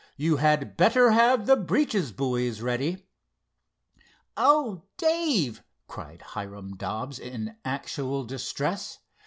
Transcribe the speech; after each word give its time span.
You 0.17 0.37
had 0.37 0.77
better 0.77 1.11
have 1.11 1.45
the 1.45 1.55
breeches 1.55 2.11
buoys 2.11 2.59
ready." 2.59 3.05
"Oh, 4.35 4.81
Dave!" 4.97 5.61
cried 5.87 6.23
Hiram 6.23 6.75
Dobbs, 6.75 7.19
in 7.19 7.55
actual 7.63 8.23
distress. 8.23 8.97